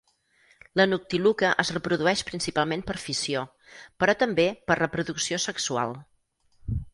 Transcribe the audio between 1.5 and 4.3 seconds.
es reprodueix principalment per fissió, però